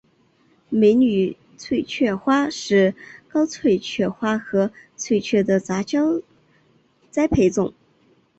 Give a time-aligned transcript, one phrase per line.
[0.69, 2.95] 美女翠雀花是
[3.27, 6.19] 高翠雀花和翠雀的杂交
[7.11, 7.71] 栽培种。